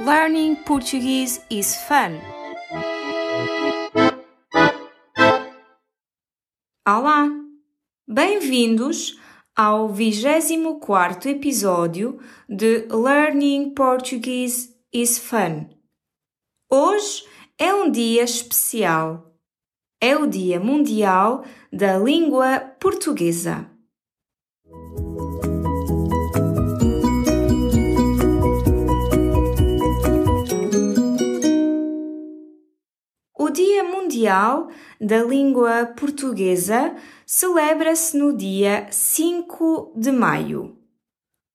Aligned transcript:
Learning 0.00 0.56
Portuguese 0.56 1.40
is 1.50 1.76
fun. 1.76 2.18
Olá! 6.88 7.28
Bem-vindos 8.08 9.18
ao 9.54 9.88
24 9.88 11.30
episódio 11.30 12.18
de 12.48 12.86
Learning 12.90 13.74
Portuguese 13.74 14.74
is 14.92 15.18
Fun. 15.18 15.68
Hoje 16.70 17.24
é 17.58 17.72
um 17.72 17.90
dia 17.90 18.24
especial. 18.24 19.36
É 20.00 20.16
o 20.16 20.26
Dia 20.26 20.58
Mundial 20.58 21.44
da 21.72 21.98
Língua 21.98 22.58
Portuguesa. 22.80 23.71
Dia 33.82 33.84
Mundial 33.84 34.70
da 35.00 35.24
Língua 35.24 35.86
Portuguesa 35.98 36.94
celebra-se 37.26 38.16
no 38.16 38.36
dia 38.36 38.86
5 38.92 39.94
de 39.96 40.12
maio. 40.12 40.78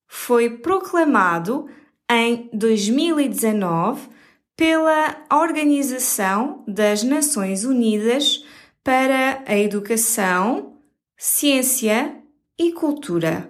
Foi 0.08 0.50
proclamado 0.50 1.68
em 2.12 2.50
2019 2.52 4.10
pela 4.58 5.26
Organização 5.32 6.66
das 6.68 7.02
Nações 7.04 7.64
Unidas 7.64 8.44
para 8.84 9.44
a 9.46 9.58
Educação, 9.58 10.78
Ciência 11.16 12.22
e 12.60 12.74
Cultura, 12.74 13.50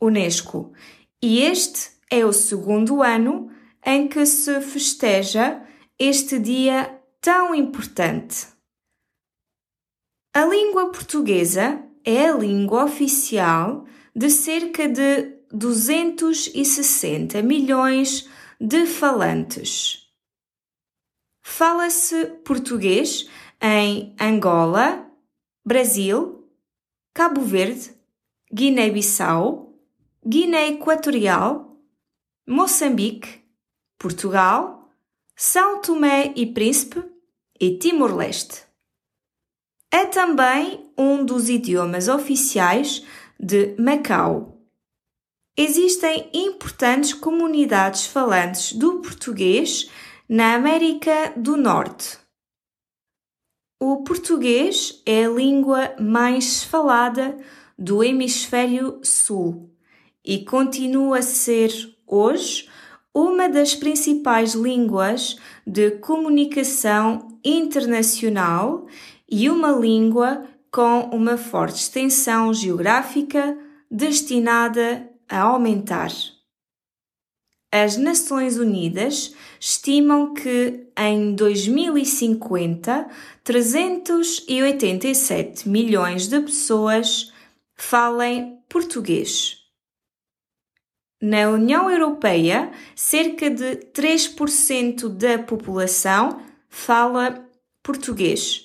UNESCO, 0.00 0.72
e 1.20 1.40
este 1.40 1.90
é 2.08 2.24
o 2.24 2.32
segundo 2.32 3.02
ano 3.02 3.50
em 3.84 4.06
que 4.06 4.24
se 4.26 4.60
festeja 4.60 5.60
este 5.98 6.38
dia 6.38 7.01
tão 7.22 7.54
importante. 7.54 8.48
A 10.34 10.44
língua 10.44 10.90
portuguesa 10.90 11.80
é 12.04 12.26
a 12.26 12.36
língua 12.36 12.84
oficial 12.84 13.86
de 14.14 14.28
cerca 14.28 14.88
de 14.88 15.38
260 15.52 17.40
milhões 17.42 18.28
de 18.60 18.86
falantes. 18.86 20.12
Fala-se 21.42 22.26
português 22.44 23.28
em 23.60 24.16
Angola, 24.20 25.08
Brasil, 25.64 26.50
Cabo 27.14 27.42
Verde, 27.42 27.94
Guiné-Bissau, 28.52 29.78
Guiné 30.26 30.70
Equatorial, 30.70 31.76
Moçambique, 32.44 33.44
Portugal, 33.96 34.90
São 35.36 35.80
Tomé 35.80 36.32
e 36.34 36.46
Príncipe 36.46 37.11
e 37.62 37.78
Timor-Leste. 37.78 38.64
É 39.88 40.04
também 40.04 40.92
um 40.98 41.24
dos 41.24 41.48
idiomas 41.48 42.08
oficiais 42.08 43.06
de 43.38 43.76
Macau. 43.78 44.60
Existem 45.56 46.28
importantes 46.34 47.14
comunidades 47.14 48.06
falantes 48.06 48.72
do 48.72 49.00
português 49.00 49.88
na 50.28 50.54
América 50.56 51.32
do 51.36 51.56
Norte. 51.56 52.18
O 53.80 54.02
português 54.02 55.00
é 55.06 55.26
a 55.26 55.30
língua 55.30 55.94
mais 56.00 56.64
falada 56.64 57.36
do 57.78 58.02
Hemisfério 58.02 58.98
Sul 59.04 59.70
e 60.24 60.44
continua 60.44 61.18
a 61.18 61.22
ser, 61.22 61.96
hoje, 62.08 62.68
uma 63.14 63.46
das 63.48 63.74
principais 63.74 64.52
línguas 64.54 65.36
de 65.66 65.90
comunicação 65.92 67.38
internacional 67.44 68.86
e 69.30 69.50
uma 69.50 69.72
língua 69.72 70.46
com 70.70 71.00
uma 71.12 71.36
forte 71.36 71.76
extensão 71.76 72.54
geográfica 72.54 73.58
destinada 73.90 75.10
a 75.28 75.40
aumentar. 75.40 76.12
As 77.70 77.96
Nações 77.96 78.56
Unidas 78.58 79.34
estimam 79.58 80.34
que 80.34 80.86
em 80.96 81.34
2050 81.34 83.08
387 83.42 85.68
milhões 85.68 86.28
de 86.28 86.40
pessoas 86.40 87.32
falem 87.74 88.58
português. 88.68 89.61
Na 91.22 91.48
União 91.50 91.88
Europeia, 91.88 92.72
cerca 92.96 93.48
de 93.48 93.76
3% 93.94 95.08
da 95.08 95.38
população 95.38 96.42
fala 96.68 97.48
português. 97.80 98.64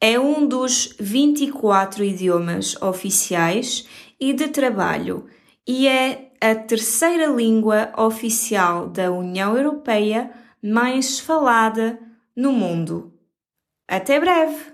É 0.00 0.18
um 0.18 0.44
dos 0.44 0.96
24 0.98 2.02
idiomas 2.02 2.74
oficiais 2.82 3.88
e 4.18 4.32
de 4.32 4.48
trabalho 4.48 5.26
e 5.64 5.86
é 5.86 6.32
a 6.40 6.56
terceira 6.56 7.26
língua 7.26 7.92
oficial 7.96 8.88
da 8.88 9.12
União 9.12 9.56
Europeia 9.56 10.32
mais 10.60 11.20
falada 11.20 11.96
no 12.34 12.50
mundo. 12.50 13.12
Até 13.86 14.18
breve! 14.18 14.73